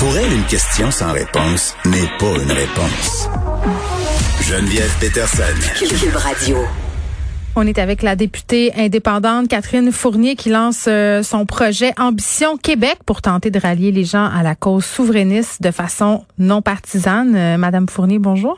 [0.00, 3.28] Pour elle, une question sans réponse n'est pas une réponse.
[4.40, 5.42] Geneviève Peterson.
[5.78, 6.56] Cube Radio.
[7.54, 12.96] On est avec la députée indépendante Catherine Fournier qui lance euh, son projet Ambition Québec
[13.04, 17.36] pour tenter de rallier les gens à la cause souverainiste de façon non partisane.
[17.36, 18.56] Euh, Madame Fournier, bonjour.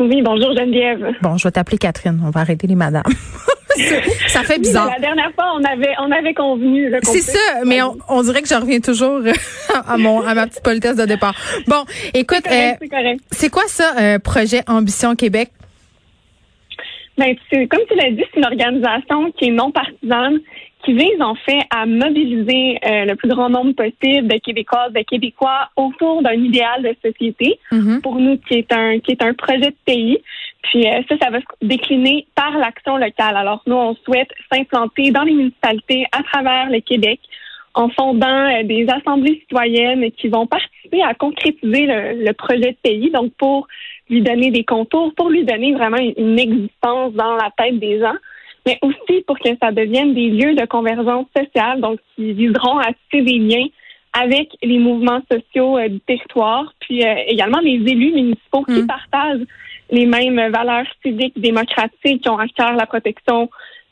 [0.00, 1.14] Oui, bonjour Geneviève.
[1.20, 2.22] Bon, je vais t'appeler Catherine.
[2.24, 3.02] On va arrêter les madames.
[4.28, 4.90] ça fait bizarre.
[4.90, 6.92] la dernière fois, on avait, on avait convenu.
[7.02, 9.20] C'est ça, mais on, dirait que je reviens toujours
[9.86, 11.34] à mon, à ma petite politesse de départ.
[11.66, 11.84] Bon,
[12.14, 12.44] écoute,
[13.30, 15.50] c'est euh, quoi ça, projet Ambition Québec?
[17.18, 20.38] Ben, comme tu l'as dit, c'est une organisation qui est non partisane,
[20.86, 25.02] qui vise en fait à mobiliser euh, le plus grand nombre possible de Québécoises, de
[25.02, 27.58] Québécois autour d'un idéal de société.
[27.72, 28.00] Mm-hmm.
[28.02, 30.22] Pour nous, qui est un qui est un projet de pays.
[30.62, 33.36] Puis euh, ça, ça va se décliner par l'action locale.
[33.36, 37.18] Alors nous, on souhaite s'implanter dans les municipalités à travers le Québec
[37.74, 42.76] en fondant euh, des assemblées citoyennes qui vont participer à concrétiser le, le projet de
[42.80, 43.10] pays.
[43.10, 43.66] Donc pour
[44.08, 48.14] lui donner des contours, pour lui donner vraiment une existence dans la tête des gens,
[48.66, 52.88] mais aussi pour que ça devienne des lieux de convergence sociale, donc qui viseront à
[52.92, 53.66] tisser des liens
[54.12, 58.86] avec les mouvements sociaux euh, du territoire, puis euh, également les élus municipaux qui mm.
[58.86, 59.46] partagent
[59.90, 63.48] les mêmes valeurs civiques démocratiques, qui ont à cœur la protection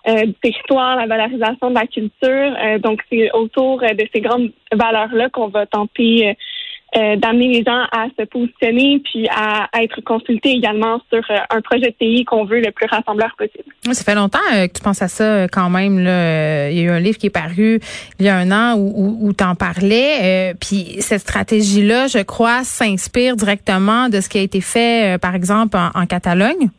[0.08, 2.80] euh, du territoire, la valorisation de la culture.
[2.80, 6.36] donc, c'est autour de ces grandes valeurs-là qu'on va tenter
[6.96, 11.60] euh, d'amener les gens à se positionner puis à, être consultés également sur euh, un
[11.60, 13.64] projet de pays qu'on veut le plus rassembleur possible.
[13.90, 15.98] Ça fait longtemps euh, que tu penses à ça quand même.
[15.98, 16.70] Là.
[16.70, 17.80] Il y a eu un livre qui est paru
[18.20, 20.54] il y a un an où, où, tu en parlais.
[20.60, 25.76] puis cette stratégie-là, je crois, s'inspire directement de ce qui a été fait, par exemple,
[25.76, 26.70] en Catalogne?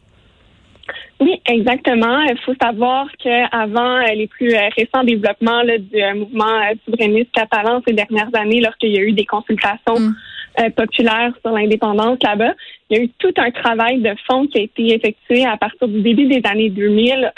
[1.22, 2.22] Oui, exactement.
[2.24, 7.82] Il faut savoir qu'avant euh, les plus euh, récents développements du euh, mouvement souverainiste catalan
[7.88, 10.72] ces dernières années, lorsqu'il y a eu des consultations mm.
[10.76, 12.54] populaires sur l'indépendance là-bas,
[12.90, 15.88] il y a eu tout un travail de fond qui a été effectué à partir
[15.88, 17.32] du début des années 2000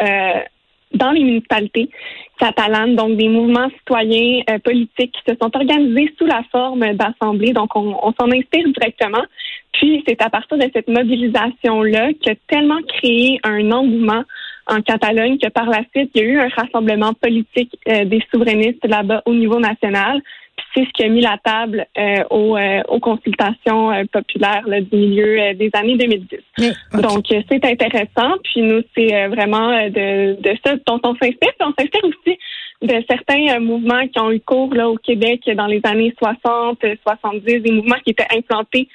[0.94, 1.90] dans les municipalités
[2.40, 7.52] catalanes, donc des mouvements citoyens politiques qui se sont organisés sous la forme d'assemblées.
[7.52, 9.24] Donc, on, on s'en inspire directement.
[9.74, 14.24] Puis c'est à partir de cette mobilisation-là a tellement créé un engouement
[14.70, 18.22] en Catalogne que par la suite, il y a eu un rassemblement politique euh, des
[18.32, 20.22] souverainistes là-bas au niveau national.
[20.58, 24.98] Puis c'est ce qui a mis la table euh, aux, euh, aux, consultations populaires du
[24.98, 26.74] milieu des années 2010.
[27.02, 28.36] Donc c'est intéressant.
[28.44, 31.54] Puis nous, c'est vraiment de, de ça dont on s'inspire.
[31.58, 32.38] Puis on s'inspire aussi
[32.82, 36.80] de certains euh, mouvements qui ont eu cours là au Québec dans les années 60,
[37.04, 38.88] 70, des mouvements qui étaient implantés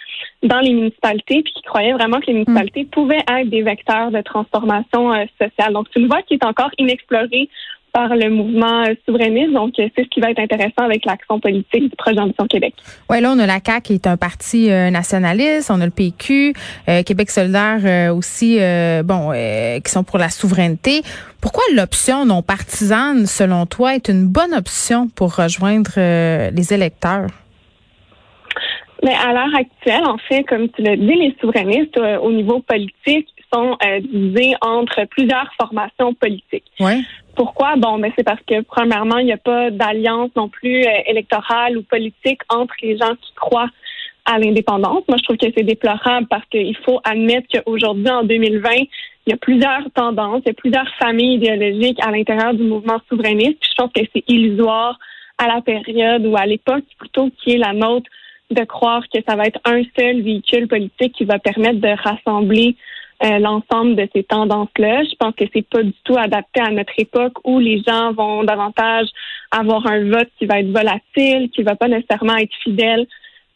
[0.43, 4.21] dans les municipalités puis qui croyaient vraiment que les municipalités pouvaient être des vecteurs de
[4.21, 5.73] transformation euh, sociale.
[5.73, 7.49] Donc c'est une voie qui est encore inexplorée
[7.93, 9.53] par le mouvement souverainiste.
[9.53, 12.75] Donc, c'est ce qui va être intéressant avec l'action politique du projet d'ambition Québec.
[13.11, 15.91] Oui, là, on a la CAQ qui est un parti euh, nationaliste, on a le
[15.91, 16.55] PQ,
[16.89, 18.59] euh, Québec solidaire euh, aussi,
[19.05, 19.33] bon,
[19.85, 21.03] qui sont pour la souveraineté.
[21.41, 27.27] Pourquoi l'option non partisane, selon toi, est une bonne option pour rejoindre les électeurs?
[29.03, 33.29] Mais à l'heure actuelle, en fait, comme tu l'as dit, les souverainistes au niveau politique
[33.53, 36.71] sont divisés entre plusieurs formations politiques.
[36.81, 37.01] Ouais.
[37.35, 37.77] Pourquoi?
[37.77, 41.79] Bon, mais c'est parce que premièrement, il n'y a pas d'alliance non plus euh, électorale
[41.79, 43.71] ou politique entre les gens qui croient
[44.25, 45.03] à l'indépendance.
[45.09, 48.71] Moi, je trouve que c'est déplorable parce qu'il faut admettre qu'aujourd'hui, en 2020,
[49.27, 53.01] il y a plusieurs tendances, il y a plusieurs familles idéologiques à l'intérieur du mouvement
[53.09, 53.59] souverainiste.
[53.63, 54.99] je pense que c'est illusoire
[55.39, 58.11] à la période ou à l'époque plutôt qui est la nôtre
[58.51, 62.77] de croire que ça va être un seul véhicule politique qui va permettre de rassembler
[63.25, 65.05] euh, l'ensemble de ces tendances-là.
[65.05, 68.43] Je pense que c'est pas du tout adapté à notre époque où les gens vont
[68.43, 69.07] davantage
[69.53, 73.07] avoir un vote qui va être volatile, qui va pas nécessairement être fidèle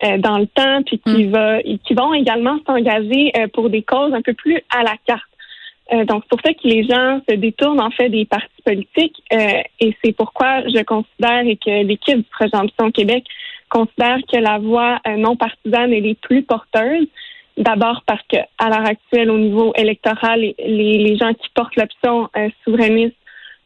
[0.05, 1.31] euh, dans le temps, puis qui mm.
[1.33, 6.07] va, qui vont également s'engager euh, pour des causes un peu plus à la carte.
[6.07, 9.97] donc, c'est pour ça que les gens se détournent en fait des partis politiques et
[10.05, 13.25] c'est pourquoi je considère et que l'équipe du projet Ambition Québec
[13.69, 17.09] considère que la voie non partisane est les plus porteuse.
[17.57, 22.29] D'abord parce que à l'heure actuelle, au niveau électoral, les, les gens qui portent l'option
[22.37, 23.17] euh, souverainiste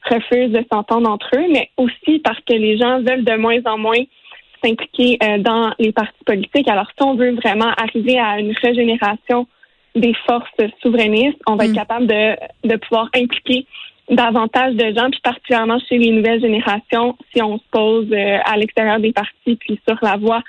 [0.08, 3.78] refusent de s'entendre entre eux, mais aussi parce que les gens veulent de moins en
[3.78, 4.02] moins
[4.62, 6.68] s'impliquer dans les partis politiques.
[6.68, 9.46] Alors, si on veut vraiment arriver à une régénération
[9.94, 10.48] des forces
[10.82, 11.76] souverainistes, on va être mm.
[11.76, 13.66] capable de, de pouvoir impliquer
[14.10, 18.56] davantage de gens, puis particulièrement chez les nouvelles générations, si on se pose euh, à
[18.56, 20.42] l'extérieur des partis, puis sur la voie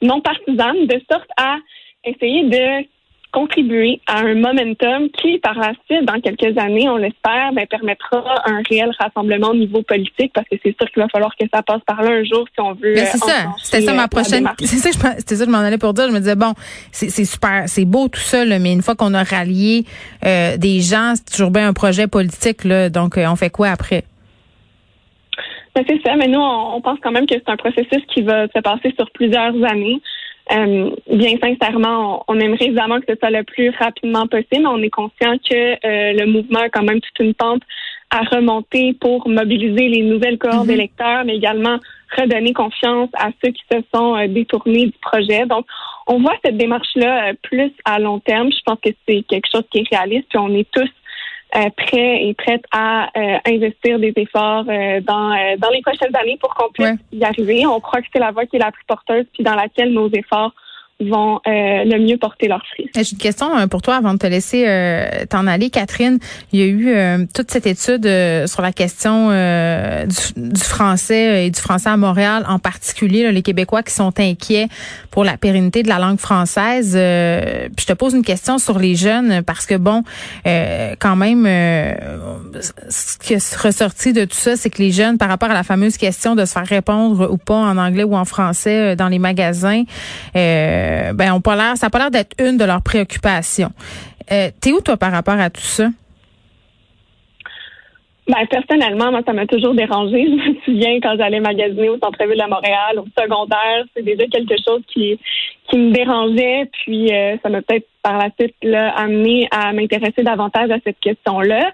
[0.00, 1.56] non partisane, de sorte à
[2.04, 2.86] essayer de
[3.32, 8.24] contribuer à un momentum qui, par la suite, dans quelques années, on l'espère, ben, permettra
[8.46, 11.62] un réel rassemblement au niveau politique, parce que c'est sûr qu'il va fallour que ça
[11.62, 12.96] passe par là un jour si on veut.
[12.96, 13.54] c'est euh, ça.
[13.62, 14.48] C'était ça ma euh, prochaine.
[14.60, 16.08] C'est ça, c'était ça, je m'en allais pour dire.
[16.08, 16.54] Je me disais bon,
[16.90, 19.84] c'est super, c'est beau tout ça, mais une fois qu'on a rallié
[20.24, 22.64] euh, des gens, c'est toujours bien un projet politique.
[22.64, 24.04] Là, donc, on fait quoi après?
[25.74, 28.46] Ben, c'est ça, mais nous, on pense quand même que c'est un processus qui va
[28.48, 30.00] se passer sur plusieurs années.
[30.50, 34.66] Euh, bien sincèrement, on, aimerait évidemment que ce soit le plus rapidement possible.
[34.66, 37.62] On est conscient que euh, le mouvement a quand même toute une pente
[38.10, 40.68] à remonter pour mobiliser les nouvelles cohortes mhm.
[40.68, 41.78] d'électeurs, mais également
[42.16, 45.44] redonner confiance à ceux qui se sont euh, détournés du projet.
[45.44, 45.66] Donc,
[46.06, 48.50] on voit cette démarche-là plus à long terme.
[48.50, 50.88] Je pense que c'est quelque chose qui est réaliste, puis on est tous
[51.76, 56.54] prêt et prête à euh, investir des efforts euh, dans, dans les prochaines années pour
[56.54, 57.66] qu'on puisse y arriver.
[57.66, 60.08] On croit que c'est la voie qui est la plus porteuse, puis dans laquelle nos
[60.10, 60.52] efforts
[61.00, 62.90] vont euh, le mieux porter leurs fruits.
[62.94, 66.18] J'ai une question euh, pour toi avant de te laisser euh, t'en aller, Catherine.
[66.52, 68.04] Il y a eu toute cette étude
[68.46, 73.92] sur la question du, français et du français à Montréal, en particulier les Québécois qui
[73.92, 74.68] sont inquiets
[75.10, 76.92] pour la pérennité de la langue française.
[76.92, 80.02] puis je te pose une question sur les jeunes parce que bon,
[80.44, 81.44] quand même,
[82.88, 85.64] ce qui est ressorti de tout ça, c'est que les jeunes, par rapport à la
[85.64, 89.18] fameuse question de se faire répondre ou pas en anglais ou en français dans les
[89.18, 89.84] magasins.
[90.36, 93.72] Euh, ben, on pas l'air, ça n'a pas l'air d'être une de leurs préoccupations.
[94.30, 95.88] Euh, T'es où, toi, par rapport à tout ça?
[98.26, 100.26] Ben, personnellement, moi, ça m'a toujours dérangé.
[100.26, 104.54] Je me souviens quand j'allais magasiner au centre-ville de Montréal, au secondaire, c'est déjà quelque
[104.66, 105.18] chose qui,
[105.70, 106.68] qui me dérangeait.
[106.84, 111.00] Puis, euh, ça m'a peut-être par la suite là, amené à m'intéresser davantage à cette
[111.00, 111.72] question-là.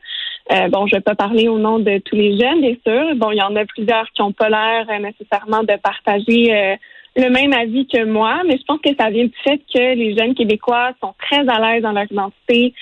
[0.52, 3.16] Euh, bon, je vais pas parler au nom de tous les jeunes, bien sûr.
[3.16, 6.76] Bon, il y en a plusieurs qui ont pas l'air nécessairement de partager
[7.16, 10.16] le même avis que moi, mais je pense que ça vient du fait que les
[10.16, 12.74] jeunes Québécois sont très à l'aise dans leur identité,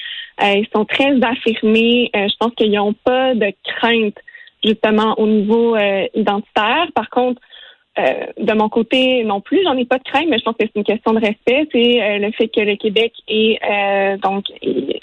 [0.43, 2.11] euh, ils sont très affirmés.
[2.17, 4.17] Euh, je pense qu'ils n'ont pas de crainte
[4.65, 6.87] justement au niveau euh, identitaire.
[6.95, 7.41] Par contre,
[7.97, 10.77] de mon côté non plus, j'en ai pas de crainte, mais je pense que c'est
[10.77, 11.69] une question de respect.
[11.73, 13.59] C'est le fait que le Québec est
[14.23, 14.47] donc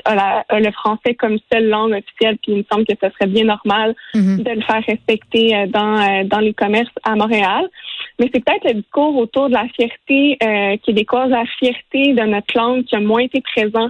[0.05, 3.45] a, le français comme seule langue officielle, puis il me semble que ce serait bien
[3.45, 4.43] normal mm-hmm.
[4.43, 7.69] de le faire respecter dans dans les commerces à Montréal.
[8.19, 12.55] Mais c'est peut-être le discours autour de la fierté euh, québécoise, la fierté de notre
[12.55, 13.89] langue qui a moins été présent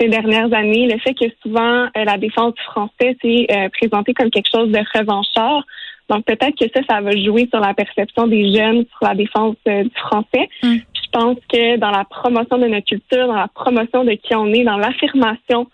[0.00, 0.88] ces dernières années.
[0.88, 4.70] Le fait que souvent euh, la défense du français s'est euh, présentée comme quelque chose
[4.70, 5.62] de revanchard.
[6.08, 9.56] Donc peut-être que ça, ça va jouer sur la perception des jeunes sur la défense
[9.68, 10.48] euh, du français.
[10.62, 10.76] Mm.
[10.76, 14.52] Je pense que dans la promotion de notre culture, dans la promotion de qui on
[14.52, 15.68] est, dans l'affirmation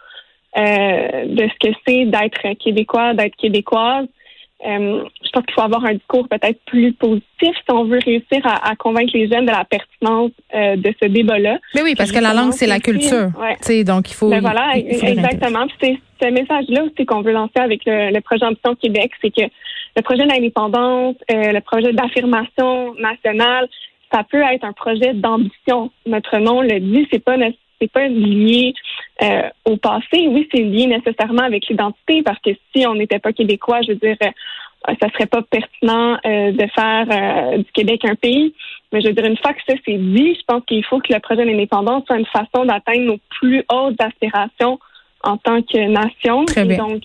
[0.55, 4.07] de ce que c'est d'être québécois, d'être québécoise,
[4.65, 8.41] euh, je pense qu'il faut avoir un discours peut-être plus positif si on veut réussir
[8.45, 11.59] à, convaincre les jeunes de la pertinence euh, de ce débat-là.
[11.75, 13.31] Mais oui, parce que la langue, c'est la culture.
[13.39, 13.85] Ouais.
[13.85, 14.31] Donc, il faut.
[14.31, 15.67] Ben voilà, exactement.
[15.81, 19.43] C'est ce message-là aussi qu'on veut lancer avec le, projet Ambition Québec, c'est que
[19.97, 23.69] le projet d'indépendance, euh, le projet d'affirmation nationale,
[24.13, 25.91] ça peut être un projet d'ambition.
[26.07, 27.37] Notre nom le dit, c'est pas
[27.81, 28.75] c'est pas lié
[29.23, 30.29] euh, au passé.
[30.29, 33.99] Oui, c'est lié nécessairement avec l'identité parce que si on n'était pas québécois, je veux
[33.99, 38.55] dire, euh, ça serait pas pertinent euh, de faire du Québec un pays.
[38.93, 41.13] Mais je veux dire, une fois que ça c'est dit, je pense qu'il faut que
[41.13, 44.79] le projet d'indépendance soit une façon d'atteindre nos plus hautes aspirations
[45.25, 46.45] en tant que nation.
[46.57, 47.03] Et donc,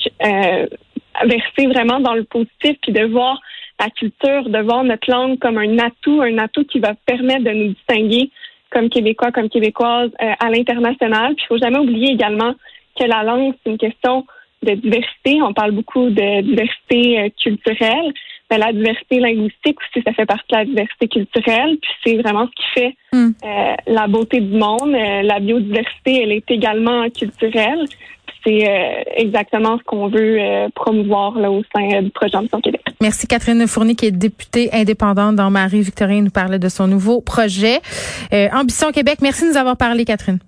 [1.26, 3.40] verser vraiment dans le positif puis de voir
[3.80, 7.52] la culture, de voir notre langue comme un atout, un atout qui va permettre de
[7.52, 8.32] nous distinguer
[8.72, 11.36] comme Québécois, comme Québécoises euh, à l'international.
[11.36, 12.54] Puis il faut jamais oublier également
[13.00, 14.26] que la langue, c'est une question
[14.64, 15.42] de diversité.
[15.42, 18.14] On parle beaucoup de diversité euh, culturelle.
[18.50, 21.78] Mais la diversité linguistique aussi, ça fait partie de la diversité culturelle.
[21.82, 23.32] Puis c'est vraiment ce qui fait hmm.
[23.44, 24.92] euh, la beauté du monde.
[24.92, 27.86] la biodiversité, elle est également culturelle
[28.48, 32.82] c'est euh, exactement ce qu'on veut euh, promouvoir là, au sein du projet Ambition Québec.
[33.02, 37.80] Merci Catherine Fournier, qui est députée indépendante dans Marie-Victorine, nous parlait de son nouveau projet.
[38.34, 40.40] Euh, Ambition Québec, merci de nous avoir parlé, Catherine.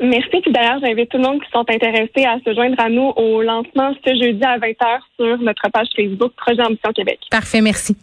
[0.00, 0.40] Merci.
[0.42, 3.40] Puis d'ailleurs, j'invite tout le monde qui sont intéressés à se joindre à nous au
[3.40, 7.20] lancement ce jeudi à 20h sur notre page Facebook Projet Ambition Québec.
[7.30, 7.96] Parfait, merci.